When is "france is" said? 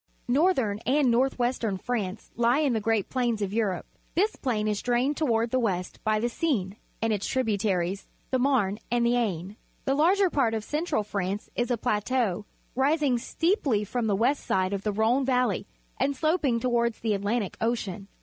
11.03-11.69